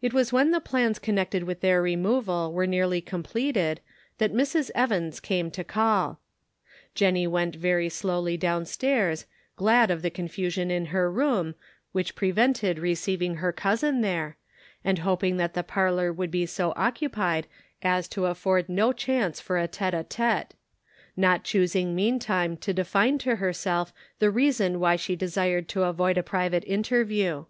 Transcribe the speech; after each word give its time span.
It 0.00 0.14
was 0.14 0.32
when 0.32 0.52
the 0.52 0.60
plans 0.60 1.00
connected 1.00 1.42
with 1.42 1.60
their 1.60 1.82
removal 1.82 2.52
were 2.52 2.68
nearly 2.68 3.00
completed 3.00 3.80
that 4.18 4.32
Mrs. 4.32 4.70
Evans 4.76 5.18
came 5.18 5.50
to 5.50 5.64
call. 5.64 6.20
Jennie 6.94 7.26
went 7.26 7.56
very 7.56 7.88
slowly 7.88 8.36
down 8.36 8.64
stairs, 8.64 9.26
glad 9.56 9.90
of 9.90 10.02
the 10.02 10.08
confusion 10.10 10.70
in 10.70 10.86
her 10.94 11.10
room, 11.10 11.56
which 11.90 12.12
436 12.12 12.60
The 12.60 12.76
Pocket 12.76 12.80
Measure. 12.80 12.80
prevented, 12.84 12.90
receiving 12.90 13.34
her 13.40 13.52
cousin 13.52 14.00
there, 14.02 14.36
and 14.84 14.98
hoping 15.00 15.36
that 15.38 15.54
the 15.54 15.64
parlor 15.64 16.12
would 16.12 16.30
be 16.30 16.46
so 16.46 16.72
occupied 16.76 17.48
as 17.82 18.06
to 18.06 18.26
afford 18.26 18.68
no 18.68 18.92
chance 18.92 19.40
for 19.40 19.58
a 19.58 19.66
tete 19.66 19.94
a 19.94 20.04
tete; 20.04 20.54
not 21.16 21.42
choosing 21.42 21.92
meantime 21.96 22.56
to 22.58 22.72
define 22.72 23.18
to 23.18 23.34
herself 23.34 23.92
the 24.20 24.30
reason 24.30 24.78
why 24.78 24.94
she 24.94 25.16
desired 25.16 25.68
to 25.70 25.82
avoid 25.82 26.16
a 26.16 26.22
private 26.22 26.62
inter 26.66 27.02
view. 27.02 27.48